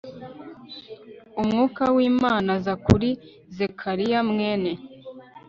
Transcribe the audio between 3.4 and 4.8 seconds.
zekariya mwene